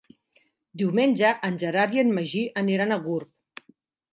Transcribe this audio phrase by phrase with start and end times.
[0.81, 3.73] Diumenge en Gerard i en Magí aniran a Gurb.